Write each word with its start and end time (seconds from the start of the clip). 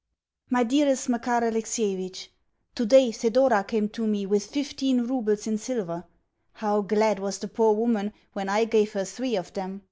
MY 0.49 0.63
DEAREST 0.63 1.09
MAKAR 1.09 1.43
ALEXIEVITCH, 1.43 2.29
Today 2.73 3.11
Thedora 3.11 3.63
came 3.63 3.87
to 3.89 4.07
me 4.07 4.25
with 4.25 4.47
fifteen 4.47 5.03
roubles 5.05 5.45
in 5.45 5.59
silver. 5.59 6.05
How 6.53 6.81
glad 6.81 7.19
was 7.19 7.37
the 7.37 7.47
poor 7.47 7.75
woman 7.75 8.11
when 8.33 8.49
I 8.49 8.65
gave 8.65 8.93
her 8.93 9.05
three 9.05 9.35
of 9.35 9.53
them! 9.53 9.79